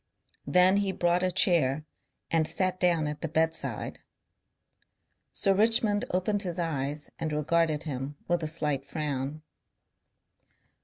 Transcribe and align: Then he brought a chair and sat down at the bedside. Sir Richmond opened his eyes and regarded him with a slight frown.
Then 0.47 0.77
he 0.77 0.91
brought 0.91 1.21
a 1.21 1.31
chair 1.31 1.85
and 2.31 2.47
sat 2.47 2.79
down 2.79 3.05
at 3.05 3.21
the 3.21 3.27
bedside. 3.27 3.99
Sir 5.31 5.53
Richmond 5.53 6.05
opened 6.09 6.41
his 6.41 6.57
eyes 6.57 7.11
and 7.19 7.31
regarded 7.31 7.83
him 7.83 8.15
with 8.27 8.41
a 8.41 8.47
slight 8.47 8.83
frown. 8.83 9.43